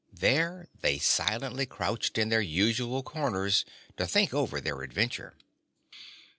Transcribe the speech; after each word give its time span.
There 0.19 0.67
they 0.79 0.97
silently 0.97 1.67
crouched 1.67 2.17
in 2.17 2.29
their 2.29 2.41
usual 2.41 3.03
corners 3.03 3.65
to 3.97 4.07
think 4.07 4.33
over 4.33 4.59
their 4.59 4.81
adventure. 4.81 5.35